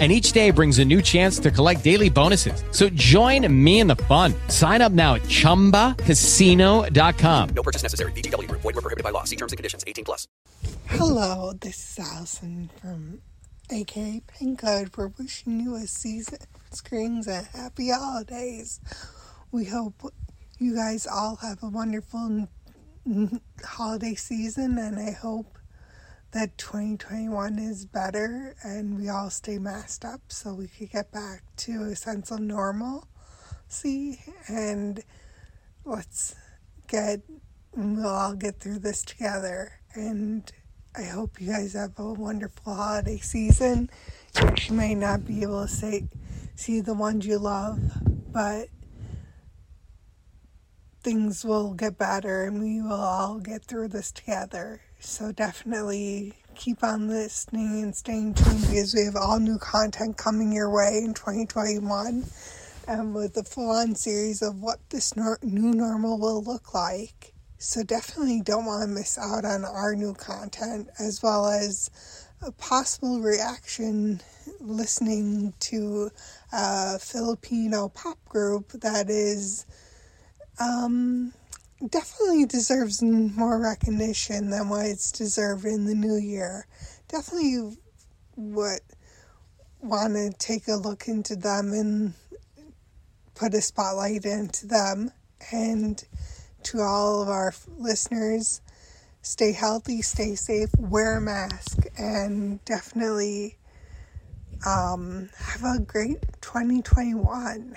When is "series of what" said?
63.94-64.78